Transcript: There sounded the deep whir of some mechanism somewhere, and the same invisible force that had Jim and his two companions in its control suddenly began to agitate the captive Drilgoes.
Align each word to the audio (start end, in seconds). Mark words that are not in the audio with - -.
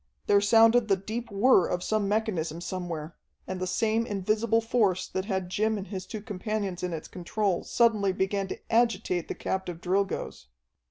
There 0.25 0.41
sounded 0.41 0.87
the 0.87 0.95
deep 0.97 1.29
whir 1.29 1.67
of 1.67 1.83
some 1.83 2.07
mechanism 2.09 2.59
somewhere, 2.59 3.15
and 3.45 3.59
the 3.59 3.67
same 3.67 4.07
invisible 4.07 4.59
force 4.59 5.07
that 5.07 5.25
had 5.25 5.47
Jim 5.47 5.77
and 5.77 5.85
his 5.89 6.07
two 6.07 6.21
companions 6.23 6.81
in 6.81 6.91
its 6.91 7.07
control 7.07 7.63
suddenly 7.63 8.11
began 8.11 8.47
to 8.47 8.57
agitate 8.73 9.27
the 9.27 9.35
captive 9.35 9.79
Drilgoes. 9.79 10.47